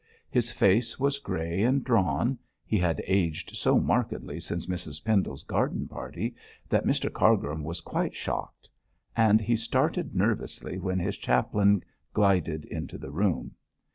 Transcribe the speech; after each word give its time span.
His 0.31 0.51
face 0.51 0.99
was 0.99 1.19
grey 1.19 1.61
and 1.61 1.83
drawn 1.83 2.39
he 2.65 2.79
had 2.79 3.03
aged 3.05 3.55
so 3.55 3.79
markedly 3.79 4.39
since 4.39 4.65
Mrs 4.65 5.05
Pendle's 5.05 5.43
garden 5.43 5.87
party 5.87 6.33
that 6.69 6.85
Mr 6.87 7.13
Cargrim 7.13 7.63
was 7.63 7.81
quite 7.81 8.15
shocked 8.15 8.67
and 9.15 9.39
he 9.39 9.55
started 9.55 10.15
nervously 10.15 10.79
when 10.79 10.97
his 10.97 11.19
chaplain 11.19 11.83
glided 12.15 12.65
into 12.65 12.97
the 12.97 13.11
room. 13.11 13.51